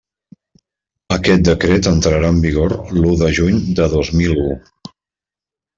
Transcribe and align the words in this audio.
Aquest 1.15 1.43
decret 1.49 1.89
entrarà 1.91 2.33
en 2.37 2.41
vigor 2.47 2.75
l'u 2.99 3.15
de 3.23 3.33
juny 3.41 3.61
de 3.81 3.91
dos 3.97 4.13
mil 4.23 4.39
u. 4.47 4.49